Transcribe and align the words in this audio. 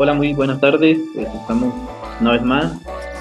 Hola, 0.00 0.14
muy 0.14 0.32
buenas 0.32 0.60
tardes. 0.60 0.96
Pues 1.12 1.26
estamos 1.34 1.74
una 2.20 2.30
vez 2.30 2.42
más 2.44 2.72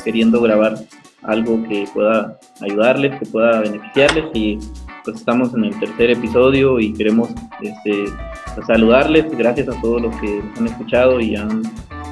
queriendo 0.04 0.39
grabar 0.39 0.78
algo 1.23 1.68
que 1.68 1.88
pueda 1.92 2.38
ayudarles, 2.62 3.18
que 3.18 3.26
pueda 3.26 3.62
beneficiarles 3.62 4.26
y 4.36 4.60
pues 5.04 5.18
estamos 5.18 5.55
en 5.55 5.63
el 5.63 5.79
tercer 5.79 6.12
episodio 6.12 6.79
y 6.79 6.94
queremos 6.94 7.29
este, 7.62 8.05
pues, 8.54 8.68
saludarles. 8.68 9.26
Gracias 9.36 9.70
a 9.70 9.82
todos 9.82 10.04
los 10.04 10.16
que 10.18 10.40
nos 10.40 10.60
han 10.60 10.68
escuchado 10.68 11.20
y 11.20 11.36
han 11.36 11.63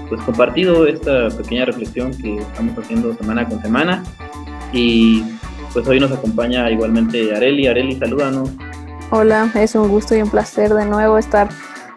pues 0.09 0.19
compartido 0.23 0.87
esta 0.87 1.29
pequeña 1.29 1.65
reflexión 1.65 2.11
que 2.17 2.37
estamos 2.37 2.75
haciendo 2.79 3.13
semana 3.13 3.47
con 3.47 3.61
semana. 3.61 4.03
Y 4.73 5.23
pues 5.73 5.87
hoy 5.87 5.99
nos 5.99 6.11
acompaña 6.11 6.71
igualmente 6.71 7.35
Areli. 7.35 7.67
Areli, 7.67 7.97
salúdanos. 7.97 8.49
Hola, 9.11 9.47
es 9.53 9.75
un 9.75 9.89
gusto 9.89 10.15
y 10.15 10.23
un 10.23 10.29
placer 10.31 10.73
de 10.73 10.87
nuevo 10.87 11.19
estar 11.19 11.49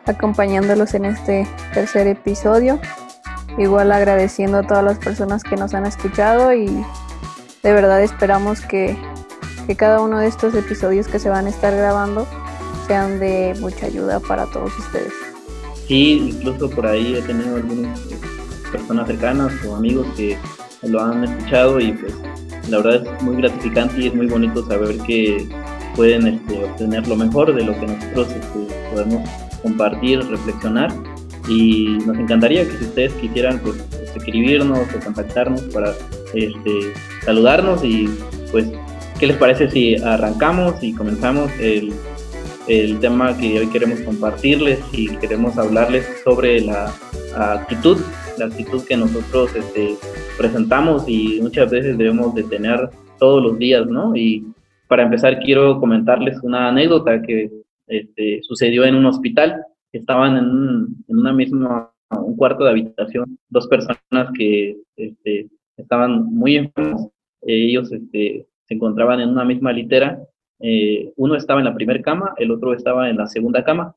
acompañándolos 0.08 0.94
en 0.94 1.04
este 1.04 1.46
tercer 1.74 2.06
episodio. 2.06 2.80
Igual 3.58 3.92
agradeciendo 3.92 4.58
a 4.58 4.62
todas 4.62 4.84
las 4.84 4.98
personas 4.98 5.42
que 5.42 5.56
nos 5.56 5.74
han 5.74 5.86
escuchado 5.86 6.52
y 6.52 6.66
de 7.62 7.72
verdad 7.72 8.02
esperamos 8.02 8.60
que, 8.60 8.96
que 9.66 9.76
cada 9.76 10.00
uno 10.00 10.18
de 10.18 10.26
estos 10.26 10.54
episodios 10.54 11.08
que 11.08 11.18
se 11.18 11.28
van 11.28 11.46
a 11.46 11.50
estar 11.50 11.74
grabando 11.74 12.26
sean 12.86 13.18
de 13.20 13.54
mucha 13.60 13.86
ayuda 13.86 14.20
para 14.20 14.46
todos 14.46 14.76
ustedes. 14.78 15.12
Sí, 15.86 16.32
incluso 16.34 16.70
por 16.70 16.86
ahí 16.86 17.16
he 17.16 17.22
tenido 17.22 17.56
algunas 17.56 18.00
personas 18.70 19.06
cercanas 19.06 19.52
o 19.66 19.76
amigos 19.76 20.06
que 20.16 20.36
lo 20.82 21.02
han 21.02 21.24
escuchado 21.24 21.80
y 21.80 21.92
pues 21.92 22.14
la 22.68 22.78
verdad 22.78 23.06
es 23.06 23.22
muy 23.22 23.36
gratificante 23.36 24.00
y 24.00 24.06
es 24.08 24.14
muy 24.14 24.26
bonito 24.26 24.66
saber 24.66 24.98
que 24.98 25.48
pueden 25.96 26.26
este, 26.26 26.64
obtener 26.64 27.08
lo 27.08 27.16
mejor 27.16 27.54
de 27.54 27.64
lo 27.64 27.72
que 27.72 27.86
nosotros 27.86 28.28
este, 28.28 28.90
podemos 28.92 29.28
compartir, 29.62 30.20
reflexionar 30.24 30.90
y 31.48 31.98
nos 32.06 32.18
encantaría 32.18 32.64
que 32.64 32.76
si 32.76 32.84
ustedes 32.84 33.12
quisieran 33.14 33.58
pues, 33.60 33.76
escribirnos 34.16 34.78
o 34.78 35.04
contactarnos 35.04 35.62
para 35.62 35.94
este, 36.34 36.92
saludarnos 37.24 37.82
y 37.84 38.08
pues 38.50 38.66
qué 39.18 39.26
les 39.28 39.36
parece 39.36 39.70
si 39.70 39.96
arrancamos 39.96 40.82
y 40.82 40.92
comenzamos 40.92 41.50
el, 41.58 41.92
el 42.68 43.00
tema 43.00 43.36
que 43.36 43.60
hoy 43.60 43.66
queremos 43.68 44.00
compartirles 44.00 44.78
y 44.92 45.08
queremos 45.16 45.56
hablarles 45.56 46.06
sobre 46.22 46.60
la 46.60 46.92
actitud, 47.34 47.98
la 48.36 48.46
actitud 48.46 48.84
que 48.84 48.96
nosotros 48.96 49.54
este, 49.56 49.96
presentamos 50.36 51.04
y 51.08 51.40
muchas 51.40 51.70
veces 51.70 51.96
debemos 51.96 52.34
de 52.34 52.44
tener 52.44 52.90
todos 53.18 53.42
los 53.42 53.58
días, 53.58 53.86
¿no? 53.86 54.14
Y 54.14 54.44
para 54.86 55.02
empezar 55.02 55.40
quiero 55.40 55.80
comentarles 55.80 56.38
una 56.42 56.68
anécdota 56.68 57.20
que 57.22 57.50
este, 57.88 58.40
sucedió 58.42 58.84
en 58.84 58.94
un 58.94 59.06
hospital. 59.06 59.62
Estaban 59.92 60.36
en, 60.36 60.44
un, 60.44 61.04
en 61.08 61.18
una 61.18 61.32
misma, 61.32 61.92
un 62.10 62.36
cuarto 62.36 62.64
de 62.64 62.70
habitación, 62.70 63.38
dos 63.48 63.66
personas 63.68 64.30
que 64.36 64.76
este, 64.96 65.48
estaban 65.76 66.24
muy 66.24 66.56
enfermos. 66.56 67.08
ellos 67.42 67.90
este, 67.92 68.46
se 68.64 68.74
encontraban 68.74 69.20
en 69.20 69.30
una 69.30 69.44
misma 69.44 69.72
litera. 69.72 70.20
Eh, 70.60 71.12
uno 71.16 71.36
estaba 71.36 71.60
en 71.60 71.66
la 71.66 71.74
primera 71.74 72.02
cama, 72.02 72.34
el 72.36 72.50
otro 72.50 72.74
estaba 72.74 73.08
en 73.08 73.16
la 73.16 73.26
segunda 73.26 73.64
cama. 73.64 73.94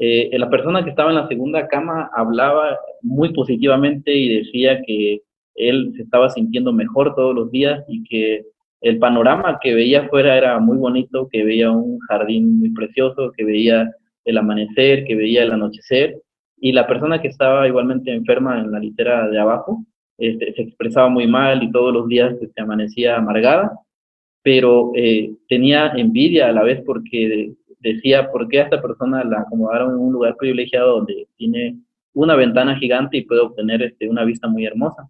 Eh, 0.00 0.36
la 0.38 0.50
persona 0.50 0.82
que 0.82 0.90
estaba 0.90 1.10
en 1.10 1.16
la 1.16 1.28
segunda 1.28 1.68
cama 1.68 2.10
hablaba 2.14 2.78
muy 3.02 3.32
positivamente 3.32 4.12
y 4.12 4.38
decía 4.38 4.82
que 4.82 5.22
él 5.54 5.92
se 5.96 6.02
estaba 6.02 6.28
sintiendo 6.30 6.72
mejor 6.72 7.14
todos 7.14 7.34
los 7.34 7.50
días 7.52 7.84
y 7.86 8.02
que 8.04 8.44
el 8.84 8.98
panorama 8.98 9.58
que 9.62 9.74
veía 9.74 10.02
afuera 10.02 10.36
era 10.36 10.58
muy 10.60 10.76
bonito, 10.76 11.26
que 11.32 11.42
veía 11.42 11.70
un 11.70 11.98
jardín 12.00 12.58
muy 12.58 12.70
precioso, 12.70 13.32
que 13.34 13.42
veía 13.42 13.90
el 14.26 14.36
amanecer, 14.36 15.04
que 15.04 15.14
veía 15.14 15.42
el 15.42 15.52
anochecer, 15.52 16.20
y 16.58 16.72
la 16.72 16.86
persona 16.86 17.20
que 17.22 17.28
estaba 17.28 17.66
igualmente 17.66 18.12
enferma 18.12 18.60
en 18.60 18.70
la 18.70 18.78
litera 18.78 19.26
de 19.28 19.40
abajo 19.40 19.84
este, 20.18 20.52
se 20.52 20.62
expresaba 20.62 21.08
muy 21.08 21.26
mal 21.26 21.62
y 21.62 21.72
todos 21.72 21.94
los 21.94 22.06
días 22.08 22.34
se 22.38 22.60
amanecía 22.60 23.16
amargada, 23.16 23.72
pero 24.42 24.92
eh, 24.94 25.32
tenía 25.48 25.92
envidia 25.96 26.48
a 26.48 26.52
la 26.52 26.62
vez 26.62 26.82
porque 26.84 27.54
decía, 27.80 28.30
¿por 28.30 28.48
qué 28.48 28.60
a 28.60 28.64
esta 28.64 28.82
persona 28.82 29.24
la 29.24 29.40
acomodaron 29.40 29.92
en 29.92 29.98
un 29.98 30.12
lugar 30.12 30.36
privilegiado 30.36 30.96
donde 30.96 31.26
tiene 31.36 31.78
una 32.12 32.36
ventana 32.36 32.76
gigante 32.76 33.16
y 33.16 33.24
puede 33.24 33.40
obtener 33.40 33.82
este, 33.82 34.10
una 34.10 34.24
vista 34.24 34.46
muy 34.46 34.66
hermosa? 34.66 35.08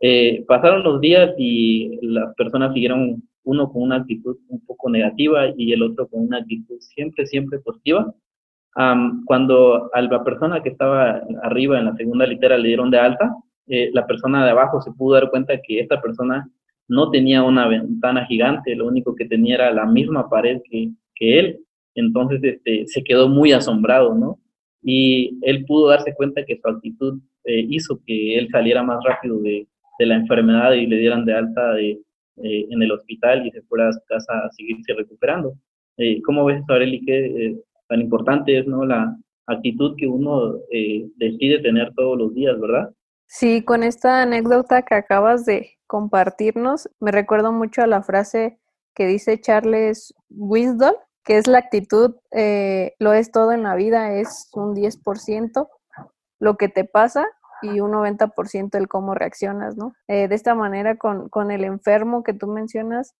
Eh, 0.00 0.44
pasaron 0.46 0.82
los 0.82 1.00
días 1.00 1.34
y 1.38 1.98
las 2.02 2.34
personas 2.34 2.72
siguieron 2.74 3.22
uno 3.44 3.72
con 3.72 3.82
una 3.82 3.96
actitud 3.96 4.36
un 4.48 4.64
poco 4.66 4.90
negativa 4.90 5.52
y 5.56 5.72
el 5.72 5.82
otro 5.82 6.08
con 6.08 6.26
una 6.26 6.38
actitud 6.38 6.76
siempre, 6.80 7.26
siempre 7.26 7.58
positiva. 7.60 8.12
cuando 9.26 9.90
a 9.94 10.00
la 10.02 10.24
persona 10.24 10.62
que 10.62 10.70
estaba 10.70 11.22
arriba 11.42 11.78
en 11.78 11.84
la 11.86 11.94
segunda 11.96 12.26
litera 12.26 12.58
le 12.58 12.68
dieron 12.68 12.90
de 12.90 12.98
alta, 12.98 13.32
eh, 13.68 13.90
la 13.92 14.06
persona 14.06 14.44
de 14.44 14.50
abajo 14.50 14.80
se 14.80 14.92
pudo 14.92 15.14
dar 15.14 15.30
cuenta 15.30 15.60
que 15.62 15.80
esta 15.80 16.00
persona 16.02 16.50
no 16.88 17.10
tenía 17.10 17.42
una 17.42 17.66
ventana 17.68 18.26
gigante, 18.26 18.74
lo 18.74 18.86
único 18.88 19.14
que 19.14 19.26
tenía 19.26 19.54
era 19.54 19.72
la 19.72 19.86
misma 19.86 20.28
pared 20.28 20.60
que, 20.68 20.90
que 21.14 21.38
él. 21.38 21.60
Entonces 21.94 22.42
este, 22.42 22.86
se 22.86 23.04
quedó 23.04 23.28
muy 23.28 23.52
asombrado, 23.52 24.14
¿no? 24.14 24.38
Y 24.82 25.38
él 25.42 25.64
pudo 25.64 25.88
darse 25.88 26.14
cuenta 26.14 26.44
que 26.44 26.58
su 26.60 26.68
actitud 26.68 27.20
eh, 27.44 27.66
hizo 27.70 28.00
que 28.04 28.36
él 28.38 28.48
saliera 28.50 28.82
más 28.82 29.02
rápido 29.04 29.40
de, 29.40 29.66
de 29.98 30.06
la 30.06 30.16
enfermedad 30.16 30.72
y 30.72 30.86
le 30.86 30.98
dieran 30.98 31.24
de 31.24 31.34
alta 31.34 31.74
de, 31.74 32.00
eh, 32.36 32.66
en 32.68 32.82
el 32.82 32.90
hospital 32.90 33.46
y 33.46 33.50
se 33.52 33.62
fuera 33.62 33.88
a 33.88 33.92
su 33.92 34.00
casa 34.08 34.32
a 34.32 34.50
seguirse 34.50 34.92
recuperando. 34.94 35.54
Eh, 35.96 36.20
¿Cómo 36.22 36.44
ves, 36.44 36.62
Aureli, 36.68 37.04
qué 37.04 37.26
eh, 37.26 37.56
tan 37.88 38.00
importante 38.00 38.58
es 38.58 38.66
¿no? 38.66 38.84
la 38.84 39.16
actitud 39.46 39.94
que 39.96 40.08
uno 40.08 40.54
decide 41.16 41.60
tener 41.60 41.92
todos 41.94 42.18
los 42.18 42.34
días, 42.34 42.58
verdad? 42.58 42.90
Sí, 43.26 43.62
con 43.62 43.82
esta 43.82 44.22
anécdota 44.22 44.82
que 44.82 44.94
acabas 44.94 45.44
de 45.44 45.70
compartirnos, 45.86 46.88
me 46.98 47.12
recuerdo 47.12 47.52
mucho 47.52 47.82
a 47.82 47.86
la 47.86 48.02
frase 48.02 48.58
que 48.94 49.06
dice 49.06 49.40
Charles 49.40 50.14
Wisdom, 50.30 50.94
que 51.24 51.36
es 51.36 51.46
la 51.46 51.58
actitud, 51.58 52.16
lo 52.98 53.12
es 53.12 53.30
todo 53.32 53.52
en 53.52 53.64
la 53.64 53.76
vida, 53.76 54.18
es 54.18 54.50
un 54.54 54.74
10%, 54.74 55.68
lo 56.40 56.56
que 56.56 56.68
te 56.68 56.84
pasa 56.84 57.26
y 57.64 57.80
un 57.80 57.92
90% 57.92 58.76
el 58.76 58.88
cómo 58.88 59.14
reaccionas, 59.14 59.76
¿no? 59.76 59.94
Eh, 60.08 60.28
de 60.28 60.34
esta 60.34 60.54
manera, 60.54 60.96
con, 60.96 61.28
con, 61.28 61.50
el 61.50 61.64
enfermo 61.64 62.22
que 62.22 62.34
tú 62.34 62.46
mencionas, 62.46 63.14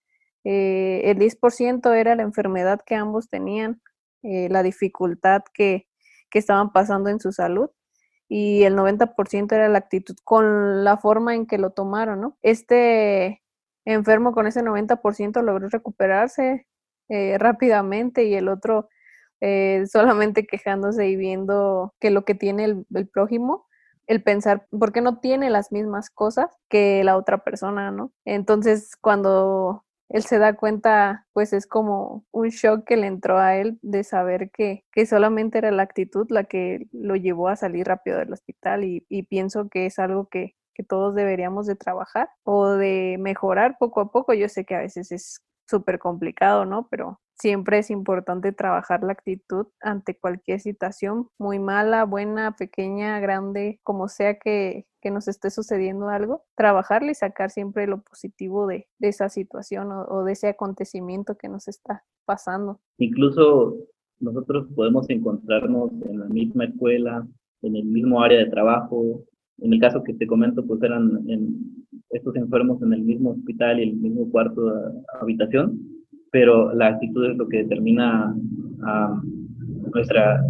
eh, 0.45 1.03
el 1.05 1.19
10% 1.19 1.93
era 1.95 2.15
la 2.15 2.23
enfermedad 2.23 2.81
que 2.85 2.95
ambos 2.95 3.29
tenían, 3.29 3.81
eh, 4.23 4.49
la 4.51 4.63
dificultad 4.63 5.43
que, 5.53 5.87
que, 6.31 6.39
estaban 6.39 6.73
pasando 6.73 7.09
en 7.11 7.21
su 7.21 7.33
salud 7.33 7.71
y 8.29 8.65
el 8.65 8.77
90% 8.77 9.53
era 9.53 9.69
la 9.69 9.79
actitud 9.79 10.17
con 10.25 10.85
la 10.85 10.99
forma 10.99 11.35
en 11.35 11.47
que 11.47 11.59
lo 11.59 11.71
tomaron, 11.71 12.21
¿no? 12.21 12.39
Este 12.43 13.43
enfermo 13.85 14.33
con 14.33 14.47
ese 14.47 14.63
90% 14.63 15.43
logró 15.43 15.69
recuperarse 15.69 16.67
rápidamente 17.39 18.25
y 18.25 18.35
el 18.35 18.49
otro 18.49 18.89
solamente 19.87 20.47
quejándose 20.47 21.07
y 21.07 21.17
viendo 21.17 21.95
que 22.01 22.11
lo 22.11 22.25
que 22.25 22.35
tiene 22.35 22.65
el, 22.65 22.87
el 22.95 23.09
prójimo 23.09 23.67
el 24.07 24.23
pensar 24.23 24.67
por 24.71 24.93
qué 24.93 25.01
no 25.01 25.19
tiene 25.21 25.51
las 25.51 25.73
mismas 25.73 26.11
cosas 26.11 26.51
que 26.69 27.05
la 27.05 27.17
otra 27.17 27.39
persona, 27.45 27.91
¿no? 27.91 28.13
Entonces, 28.25 28.97
cuando 29.01 29.85
él 30.09 30.23
se 30.25 30.39
da 30.39 30.55
cuenta, 30.55 31.27
pues 31.33 31.53
es 31.53 31.67
como 31.67 32.25
un 32.31 32.49
shock 32.49 32.85
que 32.85 32.97
le 32.97 33.07
entró 33.07 33.39
a 33.39 33.57
él 33.57 33.79
de 33.83 34.05
saber 34.05 34.51
que, 34.51 34.85
que 34.93 35.07
solamente 35.07 35.59
era 35.59 35.71
la 35.71 35.83
actitud 35.83 36.27
la 36.31 36.45
que 36.45 36.87
lo 36.93 37.17
llevó 37.17 37.49
a 37.49 37.57
salir 37.57 37.87
rápido 37.87 38.19
del 38.19 38.33
hospital 38.33 38.85
y, 38.85 39.07
y 39.09 39.25
pienso 39.25 39.69
que 39.69 39.87
es 39.87 39.99
algo 39.99 40.29
que, 40.29 40.55
que 40.75 40.83
todos 40.83 41.15
deberíamos 41.15 41.67
de 41.67 41.77
trabajar 41.77 42.29
o 42.45 42.71
de 42.71 43.17
mejorar 43.19 43.77
poco 43.79 44.01
a 44.01 44.11
poco. 44.11 44.35
Yo 44.35 44.49
sé 44.49 44.65
que 44.65 44.75
a 44.75 44.81
veces 44.81 45.11
es 45.13 45.41
súper 45.69 45.99
complicado, 45.99 46.65
¿no? 46.65 46.89
Pero 46.91 47.21
siempre 47.35 47.79
es 47.79 47.91
importante 47.91 48.53
trabajar 48.53 49.03
la 49.03 49.13
actitud 49.13 49.67
ante 49.81 50.17
cualquier 50.17 50.61
situación, 50.61 51.29
muy 51.39 51.59
mala, 51.59 52.05
buena, 52.05 52.57
pequeña, 52.57 53.21
grande, 53.21 53.81
como 53.83 54.09
sea 54.09 54.39
que, 54.39 54.87
que 55.01 55.11
nos 55.11 55.29
esté 55.29 55.51
sucediendo 55.51 56.09
algo, 56.09 56.45
trabajarle 56.57 57.13
y 57.13 57.15
sacar 57.15 57.51
siempre 57.51 57.87
lo 57.87 58.03
positivo 58.03 58.67
de, 58.67 58.87
de 58.99 59.09
esa 59.09 59.29
situación 59.29 59.93
o, 59.93 60.07
o, 60.07 60.25
de 60.25 60.33
ese 60.33 60.49
acontecimiento 60.49 61.37
que 61.37 61.49
nos 61.49 61.69
está 61.69 62.05
pasando. 62.25 62.81
Incluso 62.99 63.77
nosotros 64.21 64.69
podemos 64.75 65.09
encontrarnos 65.11 65.91
en 66.09 66.21
la 66.21 66.27
misma 66.27 66.65
escuela, 66.65 67.27
en 67.63 67.77
el 67.77 67.85
mismo 67.85 68.23
área 68.23 68.39
de 68.39 68.51
trabajo. 68.51 69.25
En 69.59 69.73
el 69.73 69.81
caso 69.81 70.03
que 70.03 70.15
te 70.15 70.27
comento, 70.27 70.65
pues 70.67 70.83
eran 70.83 71.29
en 71.29 71.74
estos 72.15 72.37
enfermos 72.37 72.81
en 72.83 72.93
el 72.93 73.03
mismo 73.03 73.31
hospital 73.31 73.81
y 73.81 73.85
el 73.85 73.97
mismo 73.97 74.31
cuarto 74.31 74.67
de 74.67 74.91
habitación 75.21 75.95
pero 76.35 76.75
la 76.75 76.89
actitud 76.89 77.31
es 77.31 77.37
lo 77.37 77.49
que 77.49 77.59
determina 77.59 78.35
nuestra, 79.93 80.43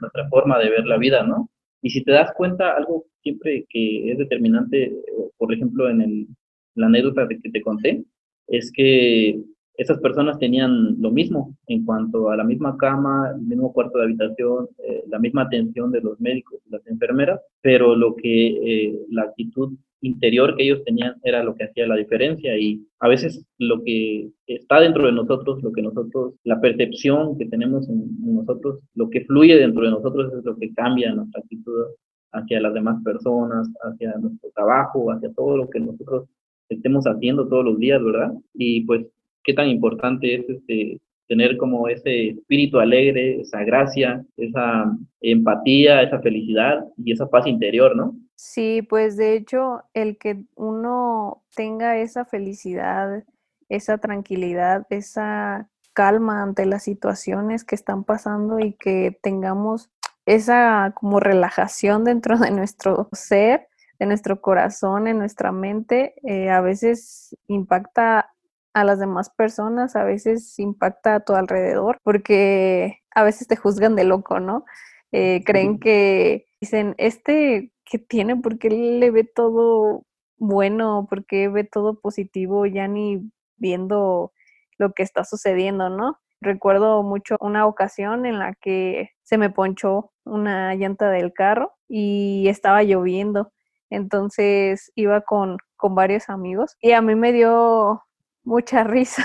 nuestra 0.00 0.28
forma 0.30 0.58
de 0.58 0.68
ver 0.68 0.84
la 0.84 0.98
vida, 0.98 1.22
¿no? 1.22 1.48
Y 1.80 1.90
si 1.90 2.02
te 2.02 2.10
das 2.10 2.32
cuenta, 2.36 2.76
algo 2.76 3.04
siempre 3.22 3.64
que 3.68 4.10
es 4.10 4.18
determinante, 4.18 4.92
por 5.36 5.54
ejemplo, 5.54 5.88
en 5.88 6.00
el, 6.00 6.26
la 6.74 6.86
anécdota 6.86 7.28
que 7.28 7.50
te 7.50 7.62
conté, 7.62 8.02
es 8.48 8.72
que 8.72 9.40
esas 9.76 10.00
personas 10.00 10.40
tenían 10.40 11.00
lo 11.00 11.12
mismo 11.12 11.56
en 11.68 11.84
cuanto 11.84 12.30
a 12.30 12.36
la 12.36 12.42
misma 12.42 12.76
cama, 12.76 13.30
el 13.32 13.42
mismo 13.42 13.72
cuarto 13.72 13.98
de 13.98 14.06
habitación, 14.06 14.66
eh, 14.78 15.04
la 15.06 15.20
misma 15.20 15.42
atención 15.42 15.92
de 15.92 16.00
los 16.00 16.18
médicos 16.20 16.58
y 16.66 16.70
las 16.70 16.84
enfermeras, 16.88 17.40
pero 17.60 17.94
lo 17.94 18.16
que 18.16 18.48
eh, 18.48 18.98
la 19.10 19.22
actitud 19.22 19.78
interior 20.00 20.56
que 20.56 20.64
ellos 20.64 20.84
tenían 20.84 21.16
era 21.22 21.42
lo 21.42 21.54
que 21.54 21.64
hacía 21.64 21.86
la 21.86 21.96
diferencia 21.96 22.56
y 22.56 22.80
a 23.00 23.08
veces 23.08 23.44
lo 23.58 23.82
que 23.82 24.30
está 24.46 24.80
dentro 24.80 25.06
de 25.06 25.12
nosotros, 25.12 25.62
lo 25.62 25.72
que 25.72 25.82
nosotros, 25.82 26.34
la 26.44 26.60
percepción 26.60 27.36
que 27.36 27.46
tenemos 27.46 27.88
en, 27.88 28.06
nosotros, 28.20 28.80
lo 28.94 29.10
que 29.10 29.24
fluye 29.24 29.56
dentro 29.56 29.84
de 29.84 29.90
nosotros 29.90 30.32
es 30.32 30.44
lo 30.44 30.56
que 30.56 30.72
cambia 30.74 31.12
nuestra 31.12 31.40
actitud 31.40 31.86
hacia 32.32 32.60
las 32.60 32.74
demás 32.74 33.02
personas, 33.02 33.68
hacia 33.82 34.14
nuestro 34.18 34.50
trabajo, 34.54 35.10
hacia 35.10 35.32
todo 35.32 35.56
lo 35.56 35.68
que 35.68 35.80
nosotros 35.80 36.28
estemos 36.68 37.04
haciendo 37.06 37.48
todos 37.48 37.64
los 37.64 37.78
días, 37.78 38.02
¿verdad? 38.02 38.32
Y 38.54 38.82
pues 38.82 39.06
qué 39.42 39.54
tan 39.54 39.68
importante 39.68 40.34
es 40.34 40.48
este, 40.48 41.00
tener 41.26 41.56
como 41.56 41.88
ese 41.88 42.30
espíritu 42.30 42.78
alegre, 42.78 43.40
esa 43.40 43.64
gracia, 43.64 44.24
esa 44.36 44.96
empatía, 45.20 46.02
esa 46.02 46.20
felicidad 46.20 46.84
y 46.96 47.12
esa 47.12 47.28
paz 47.28 47.46
interior, 47.46 47.96
¿no? 47.96 48.14
Sí, 48.40 48.82
pues 48.82 49.16
de 49.16 49.34
hecho, 49.34 49.82
el 49.94 50.16
que 50.16 50.44
uno 50.54 51.42
tenga 51.56 51.98
esa 51.98 52.24
felicidad, 52.24 53.24
esa 53.68 53.98
tranquilidad, 53.98 54.86
esa 54.90 55.68
calma 55.92 56.44
ante 56.44 56.64
las 56.64 56.84
situaciones 56.84 57.64
que 57.64 57.74
están 57.74 58.04
pasando 58.04 58.60
y 58.60 58.74
que 58.74 59.18
tengamos 59.24 59.90
esa 60.24 60.92
como 60.94 61.18
relajación 61.18 62.04
dentro 62.04 62.38
de 62.38 62.52
nuestro 62.52 63.08
ser, 63.12 63.66
de 63.98 64.06
nuestro 64.06 64.40
corazón, 64.40 65.08
en 65.08 65.18
nuestra 65.18 65.50
mente, 65.50 66.14
eh, 66.22 66.48
a 66.50 66.60
veces 66.60 67.36
impacta 67.48 68.32
a 68.72 68.84
las 68.84 69.00
demás 69.00 69.30
personas, 69.30 69.96
a 69.96 70.04
veces 70.04 70.56
impacta 70.60 71.16
a 71.16 71.20
tu 71.24 71.34
alrededor, 71.34 71.98
porque 72.04 73.00
a 73.16 73.24
veces 73.24 73.48
te 73.48 73.56
juzgan 73.56 73.96
de 73.96 74.04
loco, 74.04 74.38
¿no? 74.38 74.64
Eh, 75.10 75.42
creen 75.44 75.80
que 75.80 76.46
dicen, 76.60 76.94
este 76.98 77.72
que 77.88 77.98
tiene, 77.98 78.36
porque 78.36 78.70
le 78.70 79.10
ve 79.10 79.24
todo 79.24 80.04
bueno, 80.38 81.06
porque 81.10 81.48
ve 81.48 81.64
todo 81.64 82.00
positivo, 82.00 82.66
ya 82.66 82.88
ni 82.88 83.30
viendo 83.56 84.32
lo 84.78 84.92
que 84.92 85.02
está 85.02 85.24
sucediendo, 85.24 85.90
¿no? 85.90 86.18
Recuerdo 86.40 87.02
mucho 87.02 87.36
una 87.40 87.66
ocasión 87.66 88.26
en 88.26 88.38
la 88.38 88.54
que 88.54 89.10
se 89.22 89.38
me 89.38 89.50
ponchó 89.50 90.12
una 90.24 90.74
llanta 90.74 91.10
del 91.10 91.32
carro 91.32 91.72
y 91.88 92.46
estaba 92.48 92.82
lloviendo. 92.84 93.52
Entonces 93.90 94.92
iba 94.94 95.22
con, 95.22 95.58
con 95.76 95.94
varios 95.94 96.28
amigos 96.28 96.76
y 96.80 96.92
a 96.92 97.02
mí 97.02 97.14
me 97.16 97.32
dio 97.32 98.02
mucha 98.44 98.84
risa. 98.84 99.24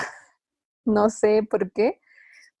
no 0.84 1.10
sé 1.10 1.42
por 1.48 1.70
qué, 1.72 2.00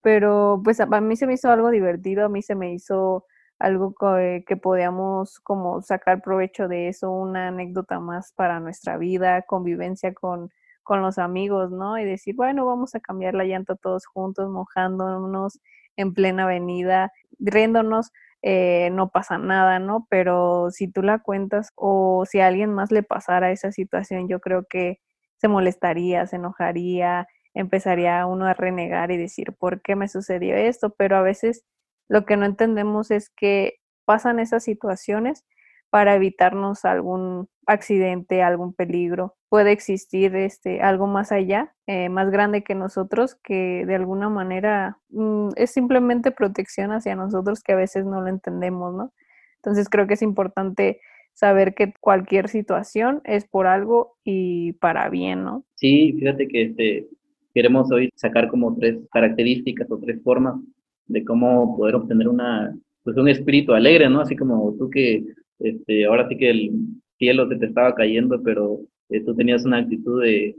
pero 0.02 0.60
pues 0.64 0.80
a 0.80 0.86
mí 0.86 1.16
se 1.16 1.26
me 1.26 1.34
hizo 1.34 1.50
algo 1.50 1.70
divertido, 1.70 2.26
a 2.26 2.28
mí 2.28 2.42
se 2.42 2.54
me 2.54 2.72
hizo 2.72 3.26
algo 3.58 3.94
que, 3.94 4.44
que 4.46 4.56
podíamos 4.56 5.40
como 5.40 5.82
sacar 5.82 6.22
provecho 6.22 6.68
de 6.68 6.88
eso, 6.88 7.10
una 7.10 7.48
anécdota 7.48 8.00
más 8.00 8.32
para 8.32 8.60
nuestra 8.60 8.96
vida, 8.98 9.42
convivencia 9.42 10.14
con, 10.14 10.50
con 10.82 11.02
los 11.02 11.18
amigos, 11.18 11.70
¿no? 11.70 11.98
Y 11.98 12.04
decir, 12.04 12.36
bueno, 12.36 12.66
vamos 12.66 12.94
a 12.94 13.00
cambiar 13.00 13.34
la 13.34 13.44
llanta 13.44 13.74
todos 13.76 14.06
juntos, 14.06 14.50
mojándonos 14.50 15.60
en 15.96 16.14
plena 16.14 16.44
avenida, 16.44 17.12
riéndonos, 17.38 18.12
eh, 18.42 18.90
no 18.92 19.08
pasa 19.10 19.38
nada, 19.38 19.78
¿no? 19.78 20.06
Pero 20.10 20.70
si 20.70 20.88
tú 20.88 21.02
la 21.02 21.18
cuentas 21.20 21.70
o 21.76 22.24
si 22.26 22.40
a 22.40 22.46
alguien 22.48 22.72
más 22.74 22.92
le 22.92 23.02
pasara 23.02 23.50
esa 23.50 23.72
situación, 23.72 24.28
yo 24.28 24.40
creo 24.40 24.66
que 24.68 25.00
se 25.38 25.48
molestaría, 25.48 26.26
se 26.26 26.36
enojaría, 26.36 27.26
empezaría 27.54 28.26
uno 28.26 28.46
a 28.46 28.54
renegar 28.54 29.10
y 29.10 29.16
decir, 29.16 29.54
¿por 29.58 29.80
qué 29.82 29.96
me 29.96 30.08
sucedió 30.08 30.56
esto? 30.56 30.90
Pero 30.96 31.16
a 31.16 31.22
veces 31.22 31.64
lo 32.08 32.24
que 32.24 32.36
no 32.36 32.44
entendemos 32.44 33.10
es 33.10 33.30
que 33.30 33.74
pasan 34.04 34.38
esas 34.38 34.64
situaciones 34.64 35.44
para 35.90 36.16
evitarnos 36.16 36.84
algún 36.84 37.48
accidente, 37.66 38.42
algún 38.42 38.74
peligro. 38.74 39.36
Puede 39.48 39.70
existir 39.70 40.34
este, 40.34 40.82
algo 40.82 41.06
más 41.06 41.30
allá, 41.30 41.72
eh, 41.86 42.08
más 42.08 42.30
grande 42.30 42.64
que 42.64 42.74
nosotros, 42.74 43.36
que 43.36 43.84
de 43.86 43.94
alguna 43.94 44.28
manera 44.28 44.98
mm, 45.10 45.50
es 45.56 45.70
simplemente 45.70 46.32
protección 46.32 46.90
hacia 46.90 47.14
nosotros 47.14 47.62
que 47.62 47.74
a 47.74 47.76
veces 47.76 48.04
no 48.04 48.20
lo 48.20 48.28
entendemos, 48.28 48.92
¿no? 48.94 49.12
Entonces 49.56 49.88
creo 49.88 50.06
que 50.06 50.14
es 50.14 50.22
importante 50.22 51.00
saber 51.32 51.74
que 51.74 51.94
cualquier 52.00 52.48
situación 52.48 53.20
es 53.24 53.46
por 53.46 53.66
algo 53.66 54.16
y 54.24 54.72
para 54.74 55.08
bien, 55.08 55.44
¿no? 55.44 55.64
Sí, 55.76 56.12
fíjate 56.18 56.48
que 56.48 56.62
este, 56.62 57.08
queremos 57.54 57.90
hoy 57.92 58.10
sacar 58.16 58.48
como 58.48 58.74
tres 58.74 58.98
características 59.12 59.90
o 59.90 59.98
tres 59.98 60.20
formas 60.22 60.56
de 61.06 61.24
cómo 61.24 61.76
poder 61.76 61.96
obtener 61.96 62.28
una, 62.28 62.76
pues 63.02 63.16
un 63.16 63.28
espíritu 63.28 63.72
alegre, 63.72 64.08
¿no? 64.08 64.20
Así 64.20 64.36
como 64.36 64.74
tú 64.78 64.90
que 64.90 65.24
este, 65.58 66.06
ahora 66.06 66.28
sí 66.28 66.36
que 66.36 66.50
el 66.50 66.70
cielo 67.18 67.48
se 67.48 67.56
te 67.56 67.66
estaba 67.66 67.94
cayendo, 67.94 68.42
pero 68.42 68.80
eh, 69.10 69.20
tú 69.24 69.34
tenías 69.34 69.64
una 69.64 69.78
actitud 69.78 70.22
de, 70.22 70.56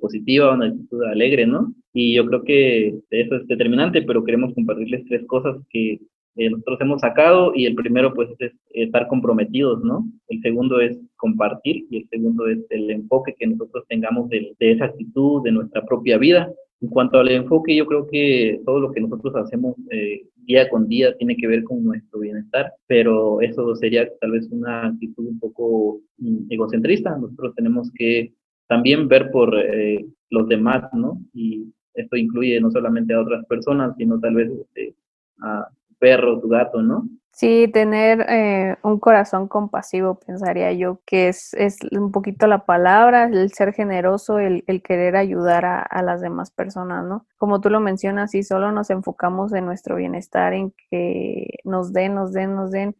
positiva, 0.00 0.52
una 0.52 0.66
actitud 0.66 1.02
alegre, 1.04 1.46
¿no? 1.46 1.72
Y 1.92 2.14
yo 2.14 2.26
creo 2.26 2.42
que 2.42 2.88
eso 3.10 3.36
es 3.36 3.46
determinante, 3.46 4.02
pero 4.02 4.24
queremos 4.24 4.52
compartirles 4.52 5.04
tres 5.06 5.24
cosas 5.26 5.56
que 5.70 6.00
eh, 6.36 6.50
nosotros 6.50 6.80
hemos 6.80 7.00
sacado 7.00 7.52
y 7.54 7.66
el 7.66 7.76
primero 7.76 8.12
pues 8.12 8.30
es 8.40 8.52
estar 8.70 9.06
comprometidos, 9.06 9.82
¿no? 9.84 10.04
El 10.28 10.40
segundo 10.42 10.80
es 10.80 10.98
compartir 11.16 11.86
y 11.88 11.98
el 11.98 12.08
segundo 12.08 12.48
es 12.48 12.58
el 12.70 12.90
enfoque 12.90 13.34
que 13.38 13.46
nosotros 13.46 13.84
tengamos 13.88 14.28
de 14.28 14.54
esa 14.58 14.86
actitud, 14.86 15.42
de 15.44 15.52
nuestra 15.52 15.84
propia 15.84 16.18
vida 16.18 16.52
en 16.80 16.88
cuanto 16.88 17.18
al 17.18 17.30
enfoque, 17.30 17.76
yo 17.76 17.86
creo 17.86 18.06
que 18.06 18.60
todo 18.64 18.80
lo 18.80 18.92
que 18.92 19.00
nosotros 19.00 19.34
hacemos 19.36 19.76
eh, 19.90 20.22
día 20.36 20.68
con 20.68 20.88
día 20.88 21.14
tiene 21.16 21.36
que 21.36 21.46
ver 21.46 21.62
con 21.64 21.84
nuestro 21.84 22.20
bienestar, 22.20 22.72
pero 22.86 23.40
eso 23.42 23.74
sería 23.76 24.08
tal 24.20 24.32
vez 24.32 24.48
una 24.50 24.86
actitud 24.86 25.26
un 25.26 25.38
poco 25.38 26.00
mm, 26.18 26.50
egocentrista. 26.50 27.16
Nosotros 27.16 27.54
tenemos 27.54 27.90
que 27.94 28.32
también 28.66 29.08
ver 29.08 29.30
por 29.30 29.54
eh, 29.58 30.06
los 30.30 30.48
demás, 30.48 30.84
¿no? 30.94 31.20
Y 31.34 31.66
esto 31.94 32.16
incluye 32.16 32.60
no 32.60 32.70
solamente 32.70 33.12
a 33.12 33.20
otras 33.20 33.44
personas, 33.46 33.94
sino 33.96 34.18
tal 34.18 34.34
vez 34.34 34.50
este, 34.50 34.94
a 35.42 35.68
perro, 35.98 36.40
tu 36.40 36.48
gato, 36.48 36.82
¿no? 36.82 37.08
Sí, 37.32 37.68
tener 37.72 38.26
eh, 38.28 38.76
un 38.82 38.98
corazón 38.98 39.48
compasivo, 39.48 40.18
pensaría 40.18 40.72
yo, 40.72 41.00
que 41.06 41.28
es, 41.28 41.54
es, 41.54 41.78
un 41.92 42.12
poquito 42.12 42.46
la 42.46 42.66
palabra, 42.66 43.24
el 43.24 43.52
ser 43.52 43.72
generoso, 43.72 44.38
el, 44.38 44.64
el 44.66 44.82
querer 44.82 45.16
ayudar 45.16 45.64
a, 45.64 45.80
a, 45.80 46.02
las 46.02 46.20
demás 46.20 46.50
personas, 46.50 47.06
¿no? 47.06 47.26
Como 47.38 47.60
tú 47.60 47.70
lo 47.70 47.80
mencionas, 47.80 48.32
si 48.32 48.42
solo 48.42 48.72
nos 48.72 48.90
enfocamos 48.90 49.54
en 49.54 49.64
nuestro 49.64 49.96
bienestar, 49.96 50.52
en 50.52 50.74
que 50.90 51.60
nos 51.64 51.92
den, 51.92 52.14
nos 52.14 52.32
den, 52.32 52.56
nos 52.56 52.72
den, 52.72 52.96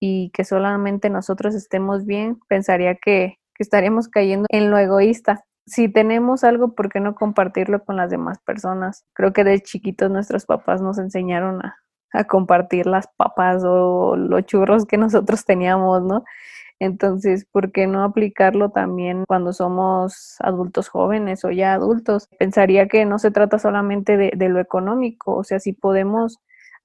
y 0.00 0.30
que 0.30 0.44
solamente 0.44 1.08
nosotros 1.10 1.54
estemos 1.54 2.04
bien, 2.04 2.40
pensaría 2.48 2.96
que, 2.96 3.38
que 3.54 3.62
estaríamos 3.62 4.08
cayendo 4.08 4.46
en 4.50 4.70
lo 4.70 4.78
egoísta. 4.78 5.44
Si 5.66 5.88
tenemos 5.88 6.42
algo, 6.44 6.74
¿por 6.74 6.90
qué 6.90 7.00
no 7.00 7.14
compartirlo 7.14 7.84
con 7.84 7.96
las 7.96 8.10
demás 8.10 8.38
personas? 8.40 9.04
Creo 9.14 9.32
que 9.32 9.44
de 9.44 9.60
chiquitos 9.60 10.10
nuestros 10.10 10.46
papás 10.46 10.82
nos 10.82 10.98
enseñaron 10.98 11.64
a, 11.64 11.83
a 12.14 12.24
compartir 12.24 12.86
las 12.86 13.08
papas 13.08 13.62
o 13.64 14.16
los 14.16 14.44
churros 14.46 14.86
que 14.86 14.96
nosotros 14.96 15.44
teníamos, 15.44 16.02
¿no? 16.02 16.24
Entonces, 16.80 17.46
¿por 17.50 17.72
qué 17.72 17.86
no 17.86 18.04
aplicarlo 18.04 18.70
también 18.70 19.24
cuando 19.26 19.52
somos 19.52 20.36
adultos 20.40 20.88
jóvenes 20.88 21.44
o 21.44 21.50
ya 21.50 21.74
adultos? 21.74 22.28
Pensaría 22.38 22.88
que 22.88 23.04
no 23.04 23.18
se 23.18 23.30
trata 23.30 23.58
solamente 23.58 24.16
de, 24.16 24.48
lo 24.48 24.60
económico, 24.60 25.34
o 25.36 25.44
sea, 25.44 25.60
si 25.60 25.72
podemos 25.72 26.38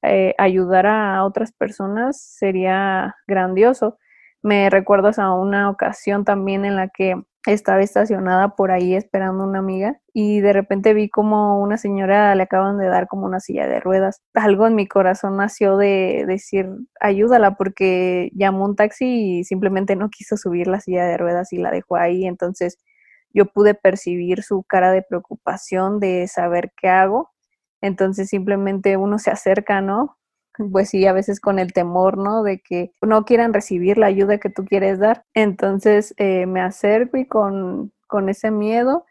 eh, 0.03 0.36
ayudar 0.38 0.88
a 0.88 1.24
otras 1.25 1.51
personas 1.51 2.21
sería 2.21 3.15
grandioso. 3.27 3.98
Me 4.41 4.69
recuerdas 4.69 5.19
a 5.19 5.33
una 5.33 5.69
ocasión 5.69 6.24
también 6.25 6.65
en 6.65 6.75
la 6.75 6.89
que 6.89 7.15
estaba 7.46 7.81
estacionada 7.81 8.55
por 8.55 8.72
ahí 8.72 8.96
esperando 8.96 9.46
una 9.46 9.60
amiga 9.60 10.00
y 10.13 10.41
de 10.41 10.53
repente 10.53 10.93
vi 10.93 11.10
como 11.10 11.62
una 11.62 11.77
señora 11.77 12.36
le 12.36 12.43
acaban 12.43 12.77
de 12.77 12.88
dar 12.88 13.08
como 13.08 13.25
una 13.25 13.39
silla 13.39 13.67
de 13.67 13.79
ruedas. 13.79 14.22
Algo 14.34 14.67
en 14.67 14.75
mi 14.75 14.88
corazón 14.88 15.38
nació 15.38 15.77
de 15.77 16.25
decir, 16.27 16.67
ayúdala 17.00 17.55
porque 17.55 18.29
llamó 18.36 18.65
un 18.65 18.75
taxi 18.75 19.39
y 19.39 19.43
simplemente 19.46 19.96
no 19.96 20.10
quiso 20.10 20.38
subir 20.38 20.67
la 20.67 20.81
silla 20.81 21.05
de 21.05 21.17
ruedas 21.17 21.53
y 21.53 21.58
la 21.58 21.72
dejó 21.72 21.96
ahí. 21.98 22.25
Entonces 22.25 22.77
yo 23.34 23.46
pude 23.48 23.74
percibir 23.75 24.43
su 24.43 24.63
cara 24.63 24.91
de 24.91 25.01
preocupación 25.03 26.00
de 26.00 26.27
saber 26.27 26.72
qué 26.81 26.89
hago. 26.89 27.29
Entonces 27.81 28.29
simplemente 28.29 28.98
uno 28.98 29.17
se 29.19 29.31
acerca, 29.31 29.81
¿no? 29.81 30.18
Pues 30.72 30.89
sí, 30.89 31.06
a 31.08 31.13
veces 31.13 31.39
con 31.39 31.60
el 31.60 31.74
temor, 31.74 32.18
¿no? 32.18 32.44
De 32.44 32.60
que 32.62 32.92
no 33.01 33.25
quieran 33.25 33.54
recibir 33.54 33.98
la 33.98 34.08
ayuda 34.08 34.39
que 34.39 34.50
tú 34.50 34.66
quieres 34.66 35.00
dar. 35.00 35.25
Entonces 35.34 36.13
eh, 36.18 36.46
me 36.46 36.62
acerco 36.62 37.18
y 37.18 37.25
con, 37.28 37.94
con 38.08 38.30
ese 38.30 38.51
miedo 38.51 39.06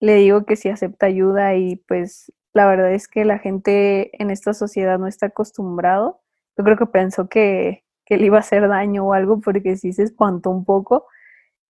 le 0.00 0.16
digo 0.16 0.44
que 0.46 0.56
sí 0.56 0.68
acepta 0.68 1.06
ayuda 1.06 1.54
y 1.56 1.76
pues 1.76 2.32
la 2.54 2.66
verdad 2.66 2.92
es 2.92 3.08
que 3.08 3.24
la 3.24 3.38
gente 3.38 4.10
en 4.22 4.30
esta 4.30 4.54
sociedad 4.54 4.98
no 4.98 5.06
está 5.06 5.26
acostumbrado. 5.26 6.20
Yo 6.56 6.64
creo 6.64 6.76
que 6.76 6.86
pensó 6.86 7.28
que, 7.28 7.84
que 8.04 8.16
le 8.16 8.26
iba 8.26 8.36
a 8.38 8.40
hacer 8.40 8.68
daño 8.68 9.06
o 9.06 9.12
algo 9.14 9.40
porque 9.40 9.76
sí 9.76 9.92
se 9.92 10.04
espantó 10.04 10.50
un 10.50 10.64
poco. 10.64 11.06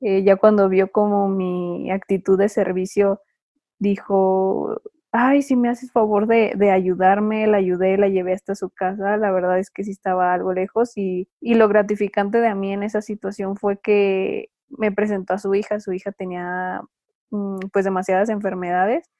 Ya 0.00 0.36
cuando 0.36 0.68
vio 0.68 0.90
como 0.90 1.28
mi 1.28 1.90
actitud 1.92 2.36
de 2.38 2.48
servicio, 2.48 3.20
dijo, 3.78 4.80
ay, 5.12 5.42
si 5.42 5.56
me 5.56 5.68
haces 5.68 5.92
favor 5.92 6.26
de, 6.26 6.54
de, 6.56 6.70
ayudarme, 6.70 7.46
la 7.46 7.58
ayudé, 7.58 7.98
la 7.98 8.08
llevé 8.08 8.32
hasta 8.32 8.54
su 8.54 8.70
casa, 8.70 9.16
la 9.18 9.30
verdad 9.30 9.58
es 9.58 9.70
que 9.70 9.84
sí 9.84 9.90
estaba 9.92 10.32
algo 10.34 10.52
lejos 10.54 10.96
y, 10.96 11.28
y 11.40 11.54
lo 11.54 11.68
gratificante 11.68 12.40
de 12.40 12.48
a 12.48 12.54
mí 12.54 12.72
en 12.72 12.82
esa 12.82 13.02
situación 13.02 13.56
fue 13.56 13.78
que 13.78 14.50
me 14.70 14.90
presentó 14.92 15.34
a 15.34 15.38
su 15.38 15.54
hija, 15.54 15.80
su 15.80 15.92
hija 15.92 16.12
tenía 16.12 16.80
mm, 17.30 17.58
pues 17.72 17.84
demasiadas 17.84 18.30
enfermedades, 18.30 19.10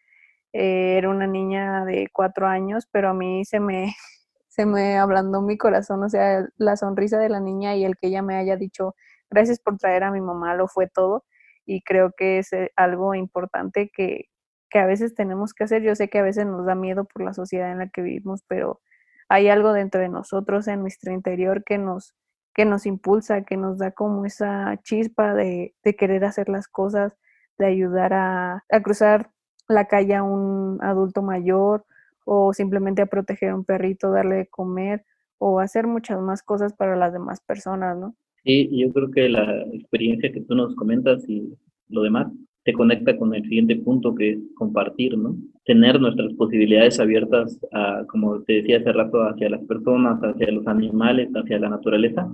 eh, 0.52 0.96
era 0.98 1.10
una 1.10 1.26
niña 1.26 1.84
de 1.84 2.08
cuatro 2.12 2.46
años, 2.46 2.88
pero 2.90 3.10
a 3.10 3.14
mí 3.14 3.44
se 3.44 3.60
me, 3.60 3.94
se 4.48 4.66
me 4.66 4.98
ablandó 4.98 5.42
mi 5.42 5.58
corazón, 5.58 6.02
o 6.04 6.08
sea, 6.08 6.46
la 6.58 6.76
sonrisa 6.76 7.18
de 7.18 7.28
la 7.28 7.40
niña 7.40 7.76
y 7.76 7.84
el 7.84 7.96
que 7.96 8.08
ella 8.08 8.22
me 8.22 8.36
haya 8.36 8.56
dicho, 8.56 8.94
gracias 9.30 9.60
por 9.60 9.78
traer 9.78 10.04
a 10.04 10.10
mi 10.10 10.20
mamá, 10.20 10.54
lo 10.54 10.68
fue 10.68 10.88
todo 10.88 11.24
y 11.66 11.82
creo 11.82 12.12
que 12.16 12.38
es 12.38 12.52
eh, 12.52 12.72
algo 12.76 13.14
importante 13.14 13.90
que, 13.94 14.26
que 14.72 14.78
a 14.78 14.86
veces 14.86 15.14
tenemos 15.14 15.52
que 15.52 15.64
hacer. 15.64 15.82
Yo 15.82 15.94
sé 15.94 16.08
que 16.08 16.18
a 16.18 16.22
veces 16.22 16.46
nos 16.46 16.64
da 16.64 16.74
miedo 16.74 17.04
por 17.04 17.22
la 17.22 17.34
sociedad 17.34 17.70
en 17.70 17.78
la 17.78 17.88
que 17.88 18.02
vivimos, 18.02 18.42
pero 18.48 18.80
hay 19.28 19.48
algo 19.48 19.72
dentro 19.72 20.00
de 20.00 20.08
nosotros, 20.08 20.66
en 20.66 20.80
nuestro 20.80 21.12
interior, 21.12 21.62
que 21.64 21.78
nos, 21.78 22.14
que 22.54 22.64
nos 22.64 22.86
impulsa, 22.86 23.44
que 23.44 23.56
nos 23.56 23.78
da 23.78 23.92
como 23.92 24.24
esa 24.24 24.80
chispa 24.82 25.34
de, 25.34 25.74
de 25.84 25.96
querer 25.96 26.24
hacer 26.24 26.48
las 26.48 26.68
cosas, 26.68 27.12
de 27.58 27.66
ayudar 27.66 28.14
a, 28.14 28.64
a, 28.70 28.82
cruzar 28.82 29.30
la 29.68 29.86
calle 29.86 30.14
a 30.14 30.22
un 30.22 30.78
adulto 30.82 31.22
mayor 31.22 31.84
o 32.24 32.52
simplemente 32.54 33.02
a 33.02 33.06
proteger 33.06 33.50
a 33.50 33.54
un 33.54 33.64
perrito, 33.64 34.10
darle 34.10 34.36
de 34.36 34.46
comer 34.46 35.04
o 35.38 35.60
hacer 35.60 35.86
muchas 35.86 36.20
más 36.20 36.42
cosas 36.42 36.72
para 36.72 36.96
las 36.96 37.12
demás 37.12 37.40
personas, 37.40 37.98
¿no? 37.98 38.14
Sí, 38.44 38.68
yo 38.72 38.92
creo 38.92 39.10
que 39.10 39.28
la 39.28 39.62
experiencia 39.72 40.32
que 40.32 40.40
tú 40.40 40.54
nos 40.54 40.74
comentas 40.74 41.28
y 41.28 41.56
lo 41.88 42.02
demás 42.02 42.32
se 42.64 42.72
conecta 42.72 43.16
con 43.16 43.34
el 43.34 43.42
siguiente 43.42 43.76
punto 43.76 44.14
que 44.14 44.30
es 44.32 44.38
compartir, 44.54 45.16
¿no? 45.18 45.36
Tener 45.64 46.00
nuestras 46.00 46.32
posibilidades 46.34 47.00
abiertas, 47.00 47.58
a, 47.72 48.04
como 48.08 48.42
te 48.42 48.54
decía 48.54 48.78
hace 48.78 48.92
rato, 48.92 49.22
hacia 49.22 49.50
las 49.50 49.64
personas, 49.64 50.20
hacia 50.20 50.50
los 50.52 50.66
animales, 50.66 51.28
hacia 51.34 51.58
la 51.58 51.70
naturaleza, 51.70 52.30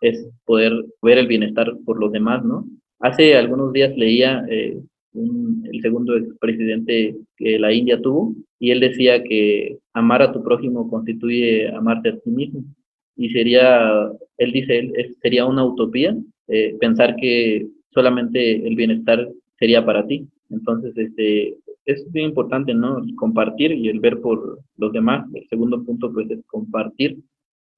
es 0.00 0.28
poder 0.44 0.72
ver 1.02 1.18
el 1.18 1.26
bienestar 1.26 1.72
por 1.84 1.98
los 1.98 2.12
demás, 2.12 2.44
¿no? 2.44 2.66
Hace 3.00 3.36
algunos 3.36 3.72
días 3.72 3.96
leía 3.96 4.44
eh, 4.48 4.78
el 5.14 5.80
segundo 5.80 6.16
expresidente 6.16 7.16
que 7.36 7.58
la 7.58 7.72
India 7.72 8.00
tuvo 8.00 8.34
y 8.58 8.70
él 8.70 8.80
decía 8.80 9.22
que 9.22 9.78
amar 9.92 10.22
a 10.22 10.32
tu 10.32 10.42
prójimo 10.42 10.88
constituye 10.88 11.68
amarte 11.68 12.10
a 12.10 12.18
ti 12.18 12.30
mismo. 12.30 12.64
Y 13.16 13.30
sería, 13.30 14.08
él 14.38 14.52
dice, 14.52 14.78
él, 14.78 15.16
sería 15.20 15.44
una 15.44 15.64
utopía 15.64 16.16
eh, 16.48 16.76
pensar 16.80 17.16
que 17.16 17.66
solamente 17.90 18.66
el 18.66 18.74
bienestar 18.74 19.28
sería 19.62 19.86
para 19.86 20.04
ti. 20.04 20.28
Entonces, 20.50 20.92
este, 20.96 21.56
es 21.86 22.04
muy 22.12 22.24
importante, 22.24 22.74
¿no? 22.74 23.00
compartir 23.16 23.70
y 23.70 23.88
el 23.88 24.00
ver 24.00 24.20
por 24.20 24.58
los 24.76 24.92
demás. 24.92 25.24
El 25.34 25.48
segundo 25.48 25.84
punto, 25.84 26.12
pues, 26.12 26.28
es 26.32 26.44
compartir 26.46 27.22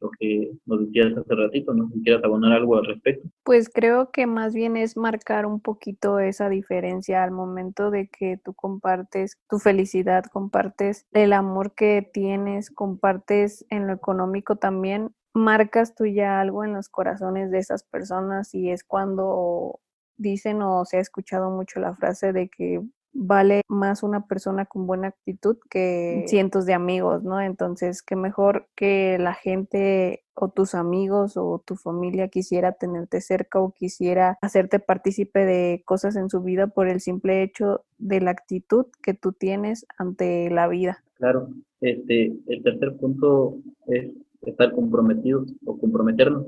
lo 0.00 0.10
que 0.18 0.50
nos 0.64 0.80
decías 0.80 1.14
hace 1.14 1.34
ratito, 1.34 1.74
¿no? 1.74 1.90
Si 1.90 2.02
quieres 2.02 2.24
abonar 2.24 2.52
algo 2.52 2.76
al 2.76 2.86
respecto. 2.86 3.28
Pues 3.42 3.68
creo 3.68 4.10
que 4.10 4.26
más 4.26 4.54
bien 4.54 4.78
es 4.78 4.96
marcar 4.96 5.44
un 5.44 5.60
poquito 5.60 6.18
esa 6.20 6.48
diferencia 6.48 7.22
al 7.22 7.30
momento 7.32 7.90
de 7.90 8.08
que 8.08 8.38
tú 8.42 8.54
compartes 8.54 9.38
tu 9.48 9.58
felicidad, 9.58 10.24
compartes 10.24 11.06
el 11.12 11.34
amor 11.34 11.74
que 11.74 12.08
tienes, 12.12 12.70
compartes 12.70 13.66
en 13.68 13.86
lo 13.86 13.92
económico 13.92 14.56
también, 14.56 15.10
marcas 15.34 15.94
tú 15.94 16.06
ya 16.06 16.40
algo 16.40 16.64
en 16.64 16.72
los 16.72 16.88
corazones 16.88 17.50
de 17.50 17.58
esas 17.58 17.84
personas 17.84 18.54
y 18.54 18.70
es 18.70 18.84
cuando 18.84 19.80
dicen 20.16 20.62
o 20.62 20.84
se 20.84 20.98
ha 20.98 21.00
escuchado 21.00 21.50
mucho 21.50 21.80
la 21.80 21.94
frase 21.94 22.32
de 22.32 22.48
que 22.48 22.80
vale 23.14 23.62
más 23.68 24.02
una 24.02 24.26
persona 24.26 24.66
con 24.66 24.86
buena 24.86 25.08
actitud 25.08 25.56
que 25.70 26.24
cientos 26.26 26.66
de 26.66 26.74
amigos, 26.74 27.22
¿no? 27.22 27.40
Entonces, 27.40 28.02
qué 28.02 28.16
mejor 28.16 28.66
que 28.74 29.18
la 29.18 29.34
gente 29.34 30.24
o 30.34 30.48
tus 30.48 30.74
amigos 30.74 31.36
o 31.36 31.62
tu 31.64 31.76
familia 31.76 32.28
quisiera 32.28 32.72
tenerte 32.72 33.20
cerca 33.20 33.60
o 33.60 33.72
quisiera 33.72 34.36
hacerte 34.42 34.80
partícipe 34.80 35.46
de 35.46 35.82
cosas 35.84 36.16
en 36.16 36.28
su 36.28 36.42
vida 36.42 36.66
por 36.66 36.88
el 36.88 37.00
simple 37.00 37.42
hecho 37.42 37.84
de 37.98 38.20
la 38.20 38.32
actitud 38.32 38.86
que 39.00 39.14
tú 39.14 39.32
tienes 39.32 39.86
ante 39.96 40.50
la 40.50 40.66
vida. 40.66 41.04
Claro, 41.14 41.48
este, 41.80 42.36
el 42.48 42.62
tercer 42.64 42.96
punto 42.96 43.58
es 43.86 44.10
estar 44.42 44.72
comprometidos 44.72 45.54
o 45.64 45.78
comprometernos. 45.78 46.46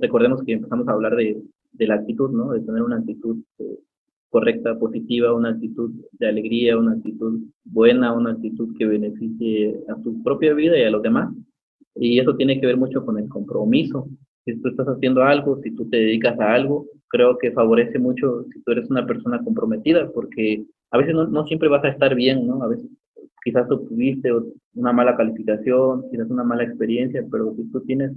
Recordemos 0.00 0.42
que 0.42 0.52
empezamos 0.52 0.88
a 0.88 0.92
hablar 0.92 1.14
de 1.14 1.40
de 1.78 1.86
la 1.86 1.94
actitud, 1.94 2.30
¿no? 2.30 2.52
De 2.52 2.60
tener 2.60 2.82
una 2.82 2.96
actitud 2.96 3.38
eh, 3.58 3.78
correcta, 4.28 4.78
positiva, 4.78 5.32
una 5.32 5.50
actitud 5.50 5.90
de 6.12 6.28
alegría, 6.28 6.76
una 6.76 6.92
actitud 6.92 7.40
buena, 7.64 8.12
una 8.12 8.32
actitud 8.32 8.76
que 8.76 8.86
beneficie 8.86 9.80
a 9.88 10.00
tu 10.02 10.22
propia 10.22 10.52
vida 10.54 10.78
y 10.78 10.82
a 10.82 10.90
los 10.90 11.02
demás. 11.02 11.32
Y 11.94 12.18
eso 12.18 12.36
tiene 12.36 12.60
que 12.60 12.66
ver 12.66 12.76
mucho 12.76 13.04
con 13.04 13.18
el 13.18 13.28
compromiso. 13.28 14.08
Si 14.44 14.60
tú 14.60 14.68
estás 14.68 14.86
haciendo 14.86 15.22
algo, 15.22 15.60
si 15.62 15.74
tú 15.74 15.88
te 15.88 15.96
dedicas 15.96 16.38
a 16.40 16.54
algo, 16.54 16.86
creo 17.08 17.38
que 17.38 17.52
favorece 17.52 17.98
mucho 17.98 18.44
si 18.52 18.62
tú 18.62 18.72
eres 18.72 18.88
una 18.90 19.06
persona 19.06 19.42
comprometida, 19.42 20.10
porque 20.12 20.64
a 20.90 20.98
veces 20.98 21.14
no, 21.14 21.46
siempre 21.46 21.68
vas 21.68 21.84
a 21.84 21.88
estar 21.88 22.14
bien, 22.14 22.46
¿no? 22.46 22.62
A 22.62 22.68
veces 22.68 22.88
quizás 23.44 23.70
obtuviste 23.70 24.30
una 24.74 24.92
mala 24.92 25.16
calificación, 25.16 26.04
quizás 26.10 26.28
una 26.30 26.44
mala 26.44 26.64
experiencia, 26.64 27.24
pero 27.30 27.54
si 27.54 27.70
tú 27.70 27.80
tienes 27.82 28.12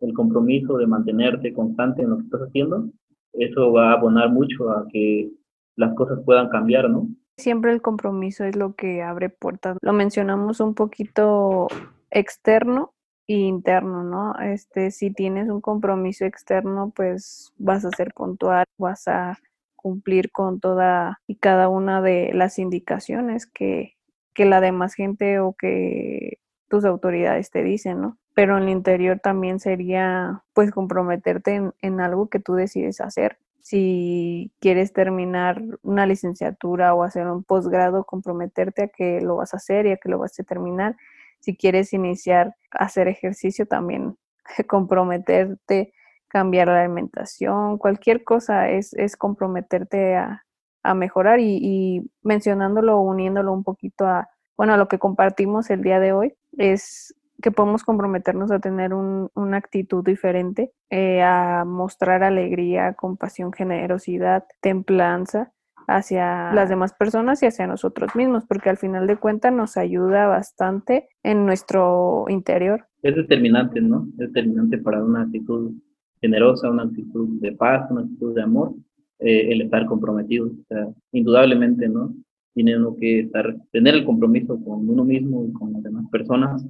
el 0.00 0.12
compromiso 0.12 0.76
de 0.76 0.86
mantenerte 0.86 1.52
constante 1.52 2.02
en 2.02 2.10
lo 2.10 2.18
que 2.18 2.24
estás 2.24 2.40
haciendo, 2.42 2.88
eso 3.32 3.72
va 3.72 3.90
a 3.90 3.94
abonar 3.94 4.30
mucho 4.30 4.70
a 4.70 4.86
que 4.90 5.30
las 5.76 5.94
cosas 5.94 6.20
puedan 6.24 6.48
cambiar, 6.48 6.90
¿no? 6.90 7.08
Siempre 7.36 7.72
el 7.72 7.80
compromiso 7.80 8.44
es 8.44 8.56
lo 8.56 8.74
que 8.74 9.02
abre 9.02 9.28
puertas. 9.28 9.76
Lo 9.80 9.92
mencionamos 9.92 10.60
un 10.60 10.74
poquito 10.74 11.68
externo 12.10 12.94
e 13.28 13.34
interno, 13.34 14.02
¿no? 14.02 14.34
Este, 14.40 14.90
si 14.90 15.12
tienes 15.12 15.48
un 15.48 15.60
compromiso 15.60 16.24
externo, 16.24 16.92
pues 16.94 17.52
vas 17.56 17.84
a 17.84 17.90
ser 17.90 18.12
puntual, 18.12 18.64
vas 18.76 19.06
a 19.06 19.38
cumplir 19.76 20.32
con 20.32 20.58
toda 20.58 21.20
y 21.28 21.36
cada 21.36 21.68
una 21.68 22.02
de 22.02 22.32
las 22.34 22.58
indicaciones 22.58 23.46
que, 23.46 23.94
que 24.34 24.44
la 24.44 24.60
demás 24.60 24.94
gente 24.94 25.38
o 25.38 25.52
que 25.52 26.38
tus 26.68 26.84
autoridades 26.84 27.50
te 27.50 27.62
dicen, 27.62 28.00
¿no? 28.00 28.18
Pero 28.38 28.56
en 28.56 28.62
el 28.62 28.68
interior 28.68 29.18
también 29.18 29.58
sería 29.58 30.44
pues 30.52 30.70
comprometerte 30.70 31.72
en, 31.80 32.00
algo 32.00 32.28
que 32.28 32.38
tú 32.38 32.54
decides 32.54 33.00
hacer. 33.00 33.40
Si 33.62 34.52
quieres 34.60 34.92
terminar 34.92 35.60
una 35.82 36.06
licenciatura 36.06 36.94
o 36.94 37.02
hacer 37.02 37.26
un 37.26 37.42
posgrado, 37.42 38.04
comprometerte 38.04 38.82
a 38.84 38.88
que 38.90 39.20
lo 39.20 39.34
vas 39.38 39.54
a 39.54 39.56
hacer 39.56 39.86
y 39.86 39.90
a 39.90 39.96
que 39.96 40.08
lo 40.08 40.20
vas 40.20 40.38
a 40.38 40.44
terminar. 40.44 40.94
Si 41.40 41.56
quieres 41.56 41.92
iniciar 41.92 42.54
a 42.70 42.84
hacer 42.84 43.08
ejercicio, 43.08 43.66
también 43.66 44.16
comprometerte, 44.68 45.92
cambiar 46.28 46.68
la 46.68 46.82
alimentación, 46.82 47.76
cualquier 47.76 48.22
cosa 48.22 48.70
es, 48.70 48.94
es 48.94 49.16
comprometerte 49.16 50.14
a, 50.14 50.44
a 50.84 50.94
mejorar 50.94 51.40
y, 51.40 51.58
y, 51.60 52.08
mencionándolo, 52.22 53.00
uniéndolo 53.00 53.52
un 53.52 53.64
poquito 53.64 54.06
a, 54.06 54.28
bueno, 54.56 54.74
a 54.74 54.76
lo 54.76 54.86
que 54.86 55.00
compartimos 55.00 55.70
el 55.70 55.82
día 55.82 55.98
de 55.98 56.12
hoy, 56.12 56.34
es 56.56 57.16
que 57.42 57.52
podemos 57.52 57.84
comprometernos 57.84 58.50
a 58.50 58.58
tener 58.58 58.92
una 58.94 59.56
actitud 59.56 60.04
diferente, 60.04 60.72
eh, 60.90 61.22
a 61.22 61.64
mostrar 61.64 62.22
alegría, 62.22 62.94
compasión, 62.94 63.52
generosidad, 63.52 64.44
templanza 64.60 65.52
hacia 65.86 66.52
las 66.52 66.68
demás 66.68 66.92
personas 66.92 67.42
y 67.42 67.46
hacia 67.46 67.66
nosotros 67.66 68.14
mismos, 68.14 68.44
porque 68.46 68.68
al 68.68 68.76
final 68.76 69.06
de 69.06 69.16
cuentas 69.16 69.52
nos 69.52 69.76
ayuda 69.76 70.26
bastante 70.26 71.08
en 71.22 71.46
nuestro 71.46 72.26
interior. 72.28 72.86
Es 73.02 73.14
determinante, 73.14 73.80
¿no? 73.80 74.06
Es 74.18 74.32
determinante 74.32 74.78
para 74.78 75.02
una 75.02 75.22
actitud 75.22 75.72
generosa, 76.20 76.70
una 76.70 76.82
actitud 76.82 77.40
de 77.40 77.52
paz, 77.52 77.90
una 77.90 78.02
actitud 78.02 78.34
de 78.34 78.42
amor, 78.42 78.74
eh, 79.20 79.50
el 79.50 79.62
estar 79.62 79.86
comprometido. 79.86 80.46
O 80.46 80.64
sea, 80.68 80.88
indudablemente, 81.12 81.88
¿no? 81.88 82.14
Tiene 82.52 82.74
que 82.98 83.20
estar, 83.20 83.56
tener 83.70 83.94
el 83.94 84.04
compromiso 84.04 84.62
con 84.62 84.90
uno 84.90 85.04
mismo 85.04 85.44
y 85.44 85.52
con 85.52 85.72
las 85.72 85.82
demás 85.82 86.04
personas 86.10 86.66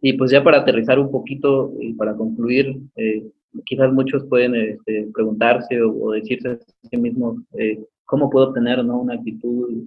y 0.00 0.14
pues 0.14 0.30
ya 0.30 0.42
para 0.42 0.58
aterrizar 0.58 0.98
un 0.98 1.10
poquito 1.10 1.72
y 1.80 1.92
para 1.94 2.14
concluir, 2.14 2.80
eh, 2.96 3.24
quizás 3.66 3.92
muchos 3.92 4.24
pueden 4.26 4.54
este, 4.54 5.08
preguntarse 5.12 5.80
o, 5.82 6.12
decirse 6.12 6.48
a 6.48 6.58
sí 6.88 6.96
mismos, 6.96 7.38
eh, 7.58 7.78
¿cómo 8.06 8.30
puedo 8.30 8.52
tener 8.52 8.84
¿no? 8.84 9.00
una 9.00 9.14
actitud 9.14 9.84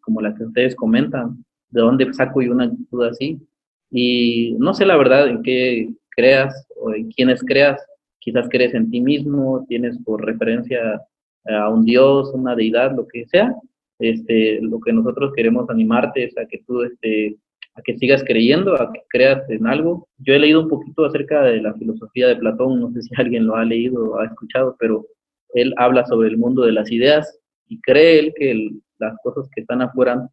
como 0.00 0.20
la 0.20 0.34
que 0.34 0.44
ustedes 0.44 0.76
comentan? 0.76 1.44
¿De 1.70 1.80
dónde 1.80 2.12
saco 2.14 2.42
yo 2.42 2.52
una 2.52 2.64
actitud 2.64 3.04
así? 3.04 3.40
Y 3.90 4.54
no 4.58 4.72
sé 4.72 4.86
la 4.86 4.96
verdad 4.96 5.28
en 5.28 5.42
qué 5.42 5.88
creas 6.10 6.66
o 6.80 6.94
en 6.94 7.10
quiénes 7.10 7.42
creas. 7.42 7.80
Quizás 8.20 8.48
crees 8.50 8.74
en 8.74 8.90
ti 8.90 9.00
mismo, 9.00 9.64
tienes 9.68 9.98
por 10.04 10.24
referencia 10.24 11.00
a 11.44 11.68
un 11.68 11.84
Dios, 11.84 12.32
una 12.34 12.54
deidad, 12.54 12.94
lo 12.94 13.06
que 13.06 13.26
sea. 13.26 13.54
Este, 13.98 14.60
lo 14.60 14.80
que 14.80 14.92
nosotros 14.92 15.32
queremos 15.34 15.70
animarte 15.70 16.24
es 16.24 16.36
a 16.36 16.46
que 16.46 16.58
tú 16.66 16.82
este, 16.82 17.36
a 17.76 17.82
que 17.82 17.96
sigas 17.98 18.24
creyendo, 18.24 18.74
a 18.80 18.92
que 18.92 19.02
creas 19.08 19.48
en 19.50 19.66
algo. 19.66 20.08
Yo 20.18 20.34
he 20.34 20.38
leído 20.38 20.62
un 20.62 20.68
poquito 20.68 21.04
acerca 21.04 21.42
de 21.42 21.60
la 21.60 21.74
filosofía 21.74 22.28
de 22.28 22.36
Platón, 22.36 22.80
no 22.80 22.90
sé 22.92 23.02
si 23.02 23.10
alguien 23.16 23.46
lo 23.46 23.56
ha 23.56 23.64
leído 23.64 24.12
o 24.12 24.18
ha 24.18 24.26
escuchado, 24.26 24.76
pero 24.78 25.06
él 25.54 25.74
habla 25.76 26.04
sobre 26.06 26.28
el 26.28 26.38
mundo 26.38 26.62
de 26.62 26.72
las 26.72 26.90
ideas 26.90 27.38
y 27.68 27.80
cree 27.80 28.18
él 28.18 28.34
que 28.36 28.70
las 28.98 29.16
cosas 29.22 29.48
que 29.54 29.60
están 29.60 29.82
afuera 29.82 30.28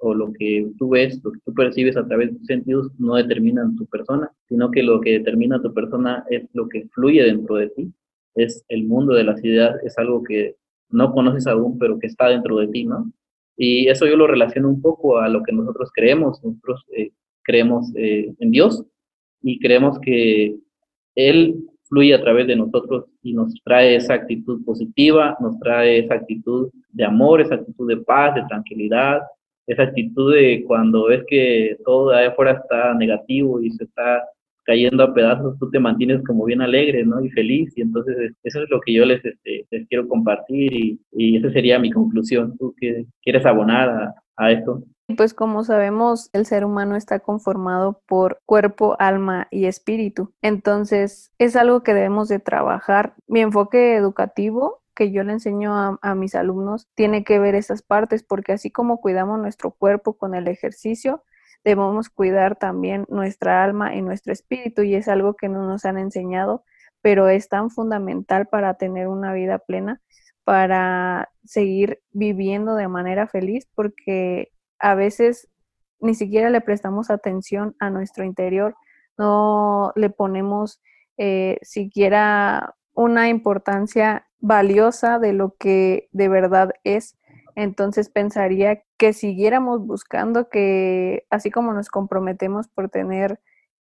o 0.00 0.14
lo 0.14 0.32
que 0.32 0.70
tú 0.78 0.90
ves, 0.90 1.20
lo 1.24 1.32
que 1.32 1.40
tú 1.44 1.54
percibes 1.54 1.96
a 1.96 2.06
través 2.06 2.30
de 2.30 2.38
tus 2.38 2.46
sentidos 2.46 2.92
no 2.98 3.14
determinan 3.14 3.76
tu 3.76 3.86
persona, 3.86 4.30
sino 4.48 4.70
que 4.70 4.82
lo 4.82 5.00
que 5.00 5.12
determina 5.12 5.62
tu 5.62 5.72
persona 5.72 6.24
es 6.28 6.44
lo 6.52 6.68
que 6.68 6.86
fluye 6.92 7.22
dentro 7.22 7.56
de 7.56 7.70
ti, 7.70 7.92
es 8.34 8.64
el 8.68 8.84
mundo 8.84 9.14
de 9.14 9.24
las 9.24 9.42
ideas, 9.42 9.76
es 9.84 9.96
algo 9.98 10.22
que 10.22 10.56
no 10.90 11.12
conoces 11.12 11.46
aún, 11.46 11.78
pero 11.78 11.98
que 11.98 12.06
está 12.06 12.28
dentro 12.28 12.58
de 12.58 12.68
ti, 12.68 12.84
¿no? 12.84 13.10
Y 13.56 13.88
eso 13.88 14.06
yo 14.06 14.16
lo 14.16 14.26
relaciono 14.26 14.68
un 14.68 14.82
poco 14.82 15.18
a 15.18 15.28
lo 15.28 15.42
que 15.42 15.52
nosotros 15.52 15.90
creemos, 15.94 16.42
nosotros 16.42 16.84
eh, 16.96 17.10
creemos 17.42 17.92
eh, 17.96 18.34
en 18.38 18.50
Dios 18.50 18.84
y 19.42 19.58
creemos 19.60 19.98
que 20.00 20.56
Él 21.14 21.56
fluye 21.84 22.14
a 22.14 22.20
través 22.20 22.46
de 22.46 22.56
nosotros 22.56 23.04
y 23.22 23.32
nos 23.32 23.54
trae 23.62 23.96
esa 23.96 24.14
actitud 24.14 24.64
positiva, 24.64 25.36
nos 25.40 25.58
trae 25.60 25.98
esa 25.98 26.14
actitud 26.14 26.70
de 26.90 27.04
amor, 27.04 27.40
esa 27.40 27.56
actitud 27.56 27.88
de 27.88 27.98
paz, 27.98 28.34
de 28.34 28.42
tranquilidad, 28.48 29.20
esa 29.66 29.84
actitud 29.84 30.34
de 30.34 30.64
cuando 30.66 31.06
ves 31.06 31.24
que 31.28 31.76
todo 31.84 32.10
de 32.10 32.26
afuera 32.26 32.52
está 32.52 32.94
negativo 32.94 33.60
y 33.60 33.70
se 33.70 33.84
está 33.84 34.24
cayendo 34.64 35.04
a 35.04 35.14
pedazos, 35.14 35.58
tú 35.58 35.70
te 35.70 35.78
mantienes 35.78 36.22
como 36.24 36.44
bien 36.44 36.62
alegre, 36.62 37.04
¿no? 37.04 37.24
Y 37.24 37.30
feliz, 37.30 37.72
y 37.76 37.82
entonces 37.82 38.32
eso 38.42 38.62
es 38.62 38.70
lo 38.70 38.80
que 38.80 38.92
yo 38.92 39.04
les, 39.04 39.24
este, 39.24 39.66
les 39.70 39.88
quiero 39.88 40.08
compartir 40.08 40.72
y, 40.72 41.00
y, 41.12 41.36
esa 41.36 41.50
sería 41.50 41.78
mi 41.78 41.90
conclusión. 41.90 42.56
¿Tú 42.58 42.74
que 42.78 43.06
quieres 43.22 43.44
abonar 43.46 43.88
a, 43.88 44.14
a 44.36 44.52
esto? 44.52 44.82
Pues 45.16 45.34
como 45.34 45.64
sabemos, 45.64 46.30
el 46.32 46.46
ser 46.46 46.64
humano 46.64 46.96
está 46.96 47.20
conformado 47.20 48.00
por 48.06 48.40
cuerpo, 48.46 48.96
alma 48.98 49.48
y 49.50 49.66
espíritu. 49.66 50.32
Entonces, 50.40 51.30
es 51.38 51.56
algo 51.56 51.82
que 51.82 51.92
debemos 51.92 52.28
de 52.28 52.38
trabajar. 52.38 53.14
Mi 53.26 53.40
enfoque 53.40 53.96
educativo 53.96 54.80
que 54.94 55.10
yo 55.10 55.22
le 55.24 55.32
enseño 55.32 55.98
a, 56.00 56.14
mis 56.14 56.34
alumnos 56.34 56.88
tiene 56.94 57.24
que 57.24 57.38
ver 57.38 57.54
esas 57.54 57.82
partes, 57.82 58.22
porque 58.22 58.52
así 58.52 58.70
como 58.70 59.00
cuidamos 59.00 59.40
nuestro 59.40 59.72
cuerpo 59.72 60.16
con 60.16 60.34
el 60.34 60.48
ejercicio, 60.48 61.22
debemos 61.64 62.10
cuidar 62.10 62.56
también 62.56 63.06
nuestra 63.08 63.64
alma 63.64 63.94
y 63.94 64.02
nuestro 64.02 64.32
espíritu, 64.32 64.82
y 64.82 64.94
es 64.94 65.08
algo 65.08 65.34
que 65.34 65.48
no 65.48 65.66
nos 65.66 65.84
han 65.84 65.98
enseñado, 65.98 66.64
pero 67.00 67.28
es 67.28 67.48
tan 67.48 67.70
fundamental 67.70 68.46
para 68.46 68.74
tener 68.74 69.08
una 69.08 69.32
vida 69.32 69.58
plena, 69.58 70.00
para 70.44 71.30
seguir 71.44 72.00
viviendo 72.12 72.76
de 72.76 72.88
manera 72.88 73.26
feliz, 73.26 73.66
porque 73.74 74.52
a 74.78 74.94
veces 74.94 75.48
ni 76.00 76.14
siquiera 76.14 76.50
le 76.50 76.60
prestamos 76.60 77.10
atención 77.10 77.74
a 77.78 77.90
nuestro 77.90 78.24
interior, 78.24 78.76
no 79.16 79.92
le 79.96 80.10
ponemos 80.10 80.82
eh, 81.16 81.58
siquiera 81.62 82.74
una 82.92 83.28
importancia 83.28 84.26
valiosa 84.38 85.18
de 85.18 85.32
lo 85.32 85.56
que 85.58 86.08
de 86.12 86.28
verdad 86.28 86.72
es. 86.84 87.16
Entonces 87.56 88.08
pensaría 88.10 88.82
que 88.98 89.12
siguiéramos 89.12 89.86
buscando 89.86 90.48
que, 90.48 91.26
así 91.30 91.50
como 91.50 91.72
nos 91.72 91.88
comprometemos 91.88 92.68
por 92.68 92.90
tener 92.90 93.40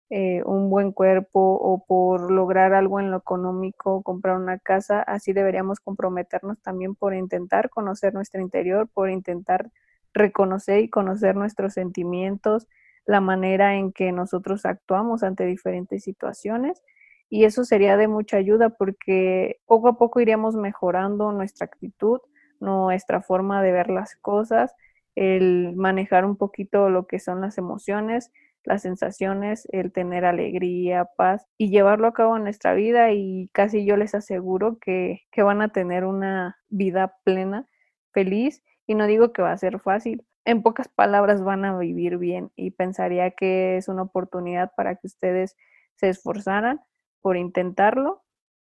eh, 0.10 0.44
un 0.46 0.70
buen 0.70 0.92
cuerpo 0.92 1.40
o 1.40 1.86
por 1.86 2.32
lograr 2.32 2.74
algo 2.74 3.00
en 3.00 3.12
lo 3.12 3.18
económico, 3.18 4.04
comprar 4.04 4.38
una 4.38 4.60
casa, 4.60 5.02
así 5.02 5.32
deberíamos 5.32 5.80
comprometernos 5.80 6.62
también 6.62 6.96
por 6.96 7.14
intentar 7.14 7.70
conocer 7.70 8.14
nuestro 8.14 8.42
interior, 8.42 8.90
por 8.94 9.10
intentar 9.10 9.72
reconocer 10.14 10.82
y 10.82 10.90
conocer 10.90 11.38
nuestros 11.38 11.74
sentimientos, 11.74 12.68
la 13.06 13.22
manera 13.22 13.76
en 13.76 13.94
que 13.94 14.12
nosotros 14.12 14.66
actuamos 14.66 15.24
ante 15.24 15.46
diferentes 15.46 16.04
situaciones. 16.04 16.82
Y 17.30 17.46
eso 17.46 17.64
sería 17.64 17.96
de 17.96 18.10
mucha 18.10 18.36
ayuda 18.36 18.70
porque 18.70 19.62
poco 19.66 19.88
a 19.88 19.98
poco 19.98 20.20
iríamos 20.20 20.56
mejorando 20.58 21.32
nuestra 21.32 21.66
actitud, 21.66 22.20
nuestra 22.62 23.22
forma 23.22 23.62
de 23.62 23.72
ver 23.72 23.90
las 23.90 24.16
cosas, 24.16 24.76
el 25.16 25.74
manejar 25.76 26.26
un 26.26 26.38
poquito 26.38 26.90
lo 26.90 27.08
que 27.08 27.20
son 27.20 27.42
las 27.42 27.58
emociones, 27.58 28.32
las 28.64 28.84
sensaciones, 28.84 29.68
el 29.72 29.92
tener 29.92 30.26
alegría, 30.26 31.06
paz 31.18 31.48
y 31.58 31.70
llevarlo 31.70 32.08
a 32.08 32.14
cabo 32.14 32.38
en 32.38 32.44
nuestra 32.44 32.74
vida 32.74 33.12
y 33.12 33.50
casi 33.54 33.86
yo 33.86 33.98
les 33.98 34.16
aseguro 34.16 34.78
que, 34.80 35.22
que 35.32 35.44
van 35.44 35.62
a 35.62 35.70
tener 35.70 36.06
una 36.06 36.58
vida 36.70 37.18
plena, 37.24 37.68
feliz 38.12 38.64
y 38.88 38.96
no 38.96 39.08
digo 39.08 39.34
que 39.34 39.42
va 39.42 39.52
a 39.52 39.58
ser 39.58 39.80
fácil. 39.80 40.26
En 40.46 40.64
pocas 40.64 40.88
palabras 40.88 41.44
van 41.44 41.66
a 41.66 41.78
vivir 41.78 42.18
bien 42.18 42.52
y 42.56 42.72
pensaría 42.72 43.32
que 43.32 43.78
es 43.78 43.88
una 43.88 44.04
oportunidad 44.04 44.72
para 44.76 44.96
que 44.96 45.08
ustedes 45.08 45.56
se 45.96 46.10
esforzaran 46.10 46.82
por 47.22 47.38
intentarlo. 47.38 48.24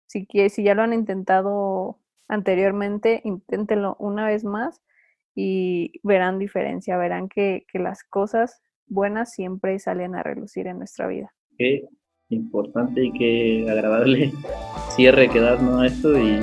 Si, 0.07 0.27
si 0.49 0.63
ya 0.63 0.73
lo 0.75 0.81
han 0.83 0.93
intentado 0.93 1.99
anteriormente, 2.29 3.21
inténtenlo 3.25 3.97
una 3.99 4.25
vez 4.25 4.45
más 4.45 4.81
y 5.35 5.99
verán 6.03 6.39
diferencia, 6.39 6.97
verán 6.97 7.27
que, 7.27 7.65
las 7.73 8.03
cosas 8.03 8.61
buenas 8.87 9.33
siempre 9.33 9.77
salen 9.79 10.15
a 10.15 10.23
relucir 10.23 10.67
en 10.67 10.77
nuestra 10.77 11.07
vida. 11.07 11.33
Qué 11.57 11.83
importante 12.29 13.03
y 13.03 13.11
qué 13.11 13.67
agradable 13.69 14.31
cierre 14.95 15.29
que 15.29 15.39
das 15.39 15.61
¿no? 15.61 15.83
esto 15.83 16.17
y 16.17 16.39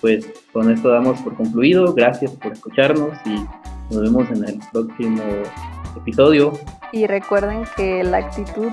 pues 0.00 0.26
con 0.52 0.70
esto 0.70 0.88
damos 0.88 1.20
por 1.20 1.36
concluido. 1.36 1.94
Gracias 1.94 2.32
por 2.32 2.52
escucharnos 2.52 3.16
y 3.24 3.94
nos 3.94 4.02
vemos 4.02 4.30
en 4.30 4.44
el 4.48 4.58
próximo 4.72 5.22
episodio. 5.96 6.52
Y 6.92 7.06
recuerden 7.06 7.64
que 7.76 8.02
la 8.02 8.18
actitud 8.18 8.70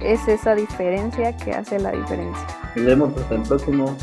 es 0.00 0.26
esa 0.28 0.54
diferencia 0.54 1.36
que 1.36 1.52
hace 1.52 1.78
la 1.78 1.92
diferencia. 1.92 2.46
Nos 2.76 2.84
vemos 2.84 3.16
hasta 3.16 3.36
el 3.36 3.42
próximo. 3.42 3.96